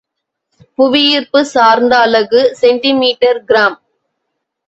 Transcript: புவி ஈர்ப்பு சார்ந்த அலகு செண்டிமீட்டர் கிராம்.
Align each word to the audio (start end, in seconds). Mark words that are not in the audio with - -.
புவி 0.77 1.01
ஈர்ப்பு 1.09 1.41
சார்ந்த 1.45 1.93
அலகு 1.99 2.41
செண்டிமீட்டர் 2.61 3.39
கிராம். 3.49 3.77